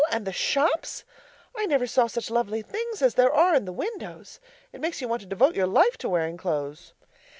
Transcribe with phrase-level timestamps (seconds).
[0.09, 1.03] And the shops?
[1.55, 4.39] I never saw such lovely things as there are in the windows.
[4.73, 6.93] It makes you want to devote your life to wearing clothes.